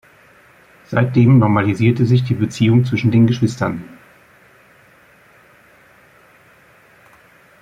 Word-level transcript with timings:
Seitdem 0.85 1.37
normalisierte 1.37 2.07
sich 2.07 2.23
die 2.23 2.33
Beziehung 2.33 2.85
zwischen 2.85 3.11
den 3.11 3.27
Geschwistern. 3.27 3.83